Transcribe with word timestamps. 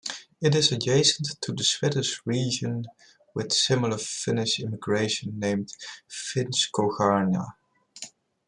It 0.41 0.55
is 0.55 0.71
adjacent 0.71 1.39
to 1.41 1.51
the 1.53 1.63
Swedish 1.63 2.23
region 2.25 2.87
with 3.35 3.53
similar 3.53 3.99
Finnish 3.99 4.59
immigration, 4.59 5.37
named 5.37 5.73
"Finnskogarna". 6.09 7.53